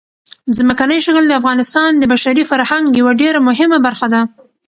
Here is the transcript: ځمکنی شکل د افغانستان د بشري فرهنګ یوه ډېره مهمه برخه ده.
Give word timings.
ځمکنی 0.57 0.97
شکل 1.05 1.23
د 1.27 1.33
افغانستان 1.41 1.89
د 1.97 2.03
بشري 2.13 2.43
فرهنګ 2.51 2.85
یوه 2.99 3.13
ډېره 3.21 3.39
مهمه 3.47 3.77
برخه 3.85 4.07
ده. 4.13 4.21